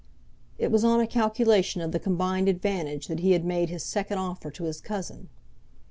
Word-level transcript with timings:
It 0.57 0.71
was 0.71 0.83
on 0.83 0.99
a 0.99 1.05
calculation 1.05 1.79
of 1.79 1.91
the 1.91 1.99
combined 1.99 2.49
advantage 2.49 3.05
that 3.05 3.19
he 3.19 3.33
had 3.33 3.45
made 3.45 3.69
his 3.69 3.83
second 3.83 4.17
offer 4.17 4.49
to 4.49 4.63
his 4.63 4.81
cousin. 4.81 5.29